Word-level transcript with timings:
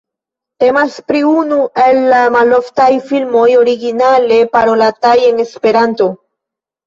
Temas 0.61 0.93
pri 1.09 1.19
unu 1.31 1.57
el 1.81 1.99
la 2.13 2.21
maloftaj 2.37 2.87
filmoj 3.11 3.43
originale 3.65 4.39
parolataj 4.57 5.15
en 5.27 5.43
Esperanto. 5.47 6.09